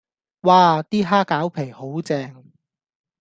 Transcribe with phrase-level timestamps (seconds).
[0.03, 0.03] 嘩
[0.89, 2.43] ！D 蝦餃皮好正